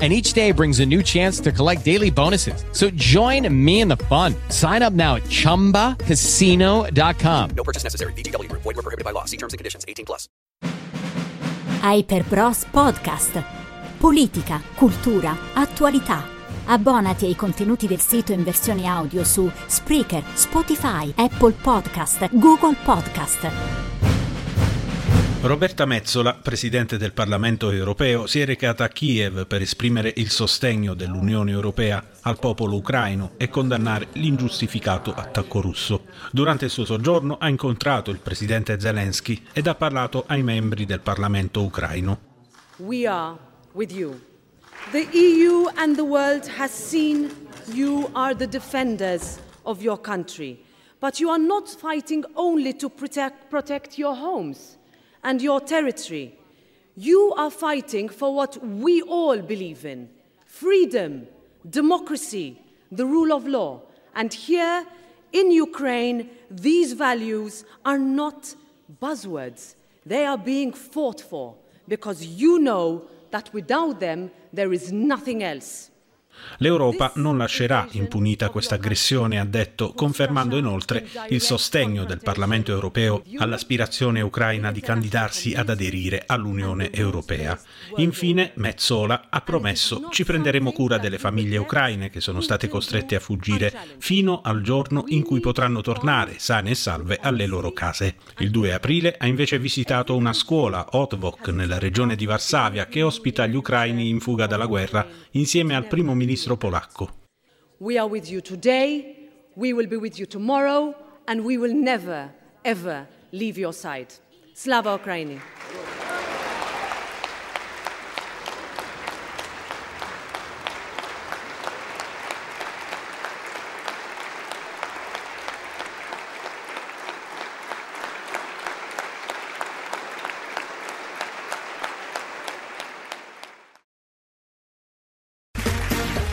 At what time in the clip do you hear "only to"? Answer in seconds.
52.34-52.90